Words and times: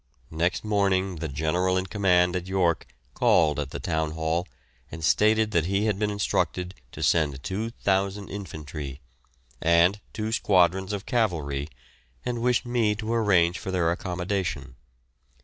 Next 0.31 0.63
morning 0.63 1.17
the 1.17 1.27
General 1.27 1.77
in 1.77 1.85
command 1.85 2.35
at 2.35 2.47
York 2.47 2.87
called 3.13 3.59
at 3.59 3.69
the 3.69 3.79
Town 3.79 4.13
Hall, 4.13 4.47
and 4.91 5.03
stated 5.05 5.51
that 5.51 5.67
he 5.67 5.85
had 5.85 5.99
been 5.99 6.09
instructed 6.09 6.73
to 6.93 7.03
send 7.03 7.43
2,000 7.43 8.27
infantry, 8.27 8.99
and 9.61 10.01
two 10.11 10.31
squadrons 10.31 10.91
of 10.91 11.05
cavalry, 11.05 11.67
and 12.25 12.41
wished 12.41 12.65
me 12.65 12.95
to 12.95 13.13
arrange 13.13 13.59
for 13.59 13.69
their 13.69 13.91
accommodation. 13.91 14.75